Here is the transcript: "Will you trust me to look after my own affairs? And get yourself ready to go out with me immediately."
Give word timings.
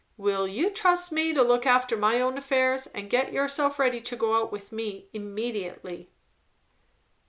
"Will 0.17 0.47
you 0.47 0.71
trust 0.71 1.11
me 1.11 1.31
to 1.31 1.43
look 1.43 1.67
after 1.67 1.95
my 1.95 2.19
own 2.19 2.35
affairs? 2.35 2.87
And 2.87 3.07
get 3.07 3.31
yourself 3.33 3.77
ready 3.77 4.01
to 4.01 4.15
go 4.15 4.35
out 4.41 4.51
with 4.51 4.71
me 4.71 5.05
immediately." 5.13 6.09